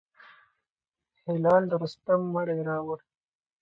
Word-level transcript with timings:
هلال 1.27 1.63
د 1.71 1.73
رستم 1.81 2.21
مړی 2.33 2.59
راووړ. 2.67 2.99